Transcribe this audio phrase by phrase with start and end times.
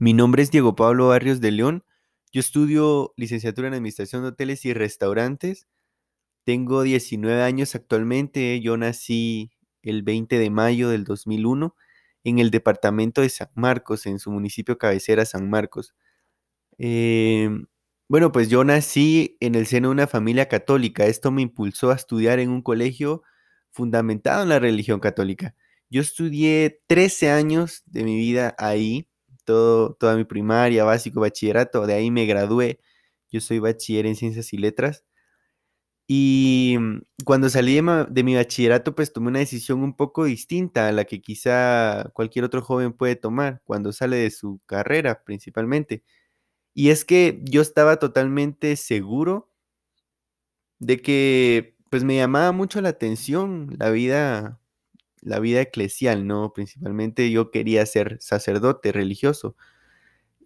[0.00, 1.84] Mi nombre es Diego Pablo Barrios de León.
[2.32, 5.66] Yo estudio licenciatura en Administración de Hoteles y Restaurantes.
[6.44, 8.60] Tengo 19 años actualmente.
[8.60, 9.50] Yo nací
[9.82, 11.74] el 20 de mayo del 2001
[12.22, 15.96] en el departamento de San Marcos, en su municipio cabecera San Marcos.
[16.78, 17.66] Em,
[18.08, 21.06] bueno, pues yo nací en el seno de una familia católica.
[21.06, 23.24] Esto me impulsó a estudiar en un colegio
[23.72, 25.56] fundamentado en la religión católica.
[25.90, 29.08] Yo estudié 13 años de mi vida ahí
[29.54, 32.80] toda mi primaria, básico, bachillerato, de ahí me gradué.
[33.30, 35.04] Yo soy bachiller en ciencias y letras.
[36.10, 40.92] Y mm, cuando salí de, mi bachillerato, pues tomé una decisión un poco distinta a
[40.92, 46.02] la que quizá cualquier otro joven puede tomar cuando sale de su carrera principalmente.
[46.74, 49.50] Y es que yo estaba totalmente seguro
[50.78, 54.60] de que pues me llamaba mucho la atención la vida
[55.28, 56.52] la vida eclesial, ¿no?
[56.52, 59.56] Principalmente yo quería ser sacerdote religioso.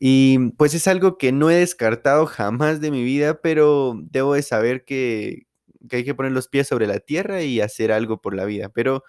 [0.00, 4.42] Y pues es algo que no he descartado jamás de mi vida, pero debo de
[4.42, 5.46] saber que,
[5.92, 8.68] hay que poner los pies sobre la tierra y hacer algo por la vida.
[8.70, 9.04] Pero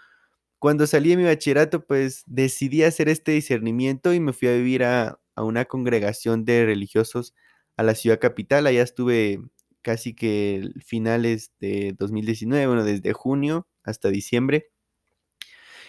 [0.59, 4.83] cuando salí de mi bachillerato, pues decidí hacer este discernimiento y me fui a vivir
[4.85, 7.35] a, a una congregación de religiosos
[7.77, 8.67] a la ciudad capital.
[8.67, 9.41] Allá estuve
[9.81, 14.72] casi que finales de 2019, bueno, desde junio hasta diciembre.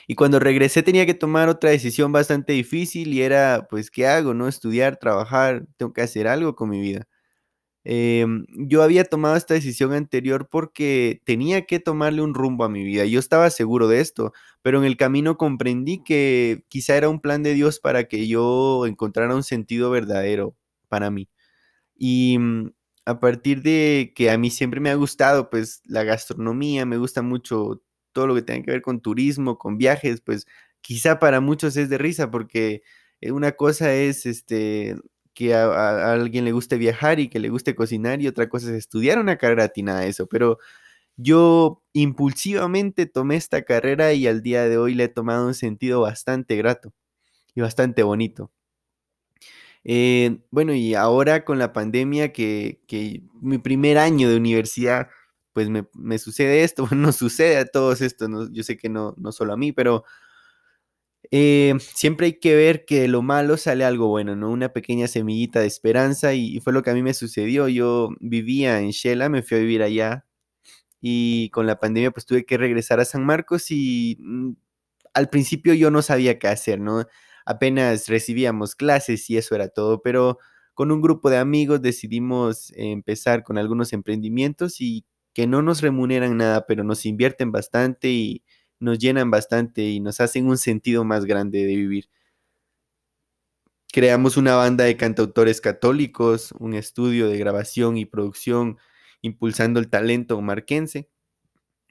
[0.06, 4.34] Y cuando regresé tenía que tomar otra decisión bastante difícil y era, pues, ¿qué hago?
[4.34, 4.48] ¿No?
[4.48, 7.06] Estudiar, trabajar, tengo que hacer algo con mi vida.
[7.86, 12.82] Em, yo había tomado esta decisión anterior porque tenía que tomarle un rumbo a mi
[12.84, 13.04] vida.
[13.04, 17.42] Yo estaba seguro de esto, pero en el camino comprendí que quizá era un plan
[17.42, 20.56] de Dios para que yo encontrara un sentido verdadero
[20.88, 21.28] para mí.
[21.96, 22.72] Y mm,
[23.06, 27.22] a partir de que a mí siempre me ha gustado, pues, la gastronomía, me gusta
[27.22, 27.82] mucho
[28.14, 30.46] todo lo que tenga que ver con turismo, con viajes, pues
[30.80, 32.82] quizá para muchos es de risa porque
[33.20, 34.96] eh, una cosa es este
[35.34, 38.76] que a, alguien le guste viajar y que le guste cocinar y otra cosa es
[38.76, 40.58] estudiar una carrera atinada a eso, pero
[41.16, 46.00] yo impulsivamente tomé esta carrera y al día de hoy le he tomado un sentido
[46.02, 46.92] bastante grato
[47.54, 48.52] y bastante bonito.
[49.84, 55.08] Eh, bueno, y ahora con la pandemia, que, que mi primer año de universidad
[55.54, 59.54] pues me, sucede esto, no sucede a todos esto, yo sé que no, no solo
[59.54, 60.04] a mí, pero
[61.30, 64.50] eh, siempre hay que ver que de lo malo sale algo bueno, ¿no?
[64.50, 67.68] Una pequeña semillita de esperanza y, fue lo que a mí me sucedió.
[67.68, 70.26] Yo vivía en Shela, me fui a vivir allá
[71.00, 74.52] y con la pandemia pues tuve que regresar a San Marcos y mm,
[75.14, 77.06] al principio yo no sabía qué hacer, ¿no?
[77.46, 80.38] Apenas recibíamos clases y eso era todo, pero
[80.74, 85.04] con un grupo de amigos decidimos empezar con algunos emprendimientos y
[85.34, 88.44] que no nos remuneran nada, pero nos invierten bastante y
[88.78, 92.08] nos llenan bastante y nos hacen un sentido más grande de vivir.
[93.92, 98.78] Creamos una banda de cantautores católicos, un estudio de grabación y producción
[99.22, 101.08] impulsando el talento marquense.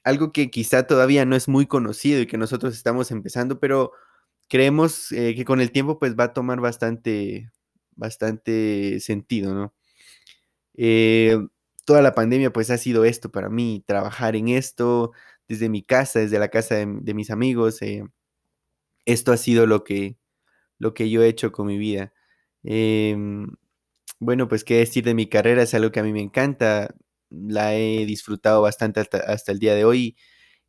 [0.04, 3.94] Algo que quizá todavía no es muy conocido y que nosotros estamos empezando, pero
[4.50, 7.52] creemos eh, que con el tiempo pues va a tomar bastante,
[7.96, 9.74] bastante sentido, ¿no?
[10.75, 11.38] Eh,
[11.86, 15.12] toda la pandemia pues ha sido esto para mí, trabajar en esto
[15.48, 17.82] desde mi casa, desde la casa de, mis amigos.
[17.82, 18.04] Eh,
[19.06, 20.18] esto ha sido lo que,
[20.80, 22.14] lo que yo he hecho con mi vida.
[22.64, 23.48] Em,
[24.20, 26.96] bueno, pues qué decir de mi carrera, es algo que a mí me encanta,
[27.30, 30.18] la he disfrutado bastante hasta, el día de hoy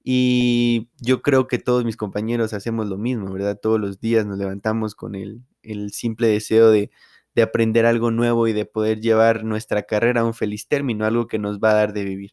[0.05, 3.59] y yo creo que todos mis compañeros hacemos lo mismo, ¿verdad?
[3.61, 6.91] Todos los días nos levantamos con el, el simple deseo de,
[7.35, 11.27] de aprender algo nuevo y de poder llevar nuestra carrera a un feliz término, algo
[11.27, 12.31] que nos va a dar de vivir.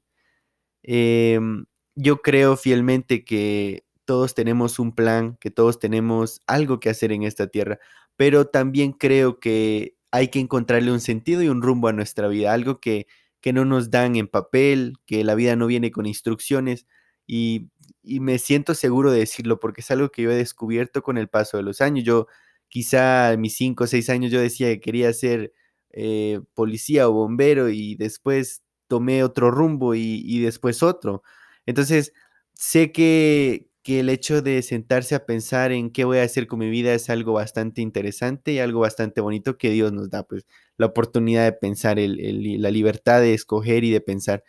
[0.83, 7.11] Em, yo creo fielmente que todos tenemos un plan, que todos tenemos algo que hacer
[7.11, 7.79] en esta tierra,
[8.15, 12.53] pero también creo que hay que encontrarle un sentido y un rumbo a nuestra vida,
[12.53, 13.07] algo que,
[13.41, 16.85] que no nos dan en papel, que la vida no viene con instrucciones
[17.27, 17.69] y,
[18.03, 21.29] y me siento seguro de decirlo porque es algo que yo he descubierto con el
[21.29, 22.03] paso de los años.
[22.03, 22.27] Yo
[22.71, 25.53] quizá a mis cinco o seis años yo decía que quería ser
[25.91, 31.21] eh, policía o bombero y después tomé otro rumbo y, después otro.
[31.65, 32.13] Entonces,
[32.53, 36.69] sé que, el hecho de sentarse a pensar en qué voy a hacer con mi
[36.69, 40.45] vida es algo bastante interesante y algo bastante bonito que Dios nos da, pues
[40.77, 44.43] la oportunidad de pensar, la libertad de escoger y de pensar.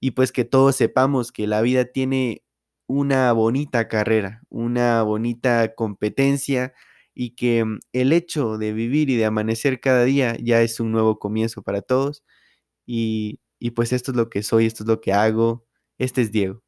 [0.00, 2.44] Y pues que todos sepamos que la vida tiene
[2.86, 6.72] una bonita carrera, una bonita competencia
[7.18, 10.92] y que mm, el hecho de vivir y de amanecer cada día ya es un
[10.92, 12.24] nuevo comienzo para todos.
[12.86, 15.66] Y, y pues esto es lo que soy, esto es lo que hago.
[15.98, 16.62] Este es Diego.